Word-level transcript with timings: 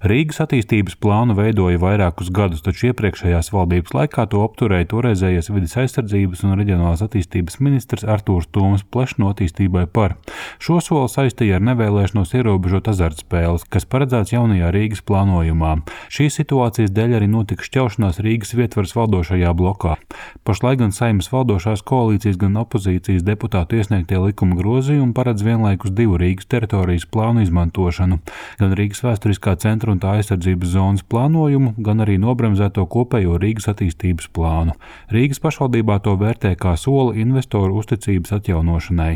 Rīgas 0.00 0.38
attīstības 0.40 0.94
plānu 0.96 1.34
veidoja 1.36 1.76
vairākus 1.76 2.30
gadus, 2.32 2.62
taču 2.64 2.86
iepriekšējās 2.88 3.50
valdības 3.52 3.92
laikā 3.92 4.22
to 4.32 4.38
apturēja 4.40 4.86
toreizējais 4.88 5.50
vidas 5.52 5.74
aizsardzības 5.82 6.40
un 6.46 6.54
reģionālās 6.56 7.02
attīstības 7.04 7.58
ministrs 7.60 8.06
Artūrs 8.08 8.48
Toms 8.48 8.80
Plešs 8.80 9.18
no 9.20 9.28
attīstībai 9.34 9.82
par. 9.92 10.14
Šo 10.56 10.78
soli 10.80 11.10
saistīja 11.12 11.58
ar 11.58 11.66
nevēlēšanos 11.68 12.32
ierobežot 12.32 12.88
azartspēles, 12.88 13.66
kas 13.68 13.84
paredzēts 13.92 14.32
jaunajā 14.32 14.70
Rīgas 14.72 15.04
plānojumā. 15.04 15.74
Šīs 16.08 16.40
situācijas 16.40 16.96
dēļ 16.96 17.18
arī 17.18 17.28
notika 17.28 17.68
šķelšanās 17.68 18.22
Rīgas 18.24 18.56
vietvaras 18.56 18.96
valdošajā 18.96 19.52
blokā. 19.52 19.98
Pašlaik 20.48 20.80
gan 20.80 20.96
saimnes 20.96 21.28
valdošās 21.28 21.84
koalīcijas, 21.84 22.40
gan 22.40 22.56
opozīcijas 22.62 23.28
deputātu 23.28 23.76
iesniegtie 23.76 24.16
likuma 24.24 24.56
grozījumi 24.56 25.12
paredz 25.12 25.44
vienlaikus 25.44 25.92
divu 25.92 26.16
Rīgas 26.24 26.48
teritorijas 26.48 27.04
plānu 27.04 27.44
izmantošanu- 27.44 28.22
gan 28.64 28.76
Rīgas 28.80 29.04
vēsturiskā 29.04 29.58
centra 29.60 29.89
un 29.92 30.00
tā 30.02 30.14
aizsardzības 30.18 30.74
zonas 30.74 31.02
plānojumu, 31.10 31.74
gan 31.82 32.04
arī 32.04 32.16
nobremzēto 32.22 32.86
kopējo 32.90 33.38
Rīgas 33.42 33.68
attīstības 33.72 34.30
plānu. 34.36 34.76
Rīgas 35.12 35.42
pašvaldībā 35.42 35.98
to 36.04 36.14
vērtē 36.20 36.54
kā 36.60 36.76
soli 36.78 37.24
investoru 37.24 37.82
uzticības 37.82 38.38
atjaunošanai. 38.38 39.14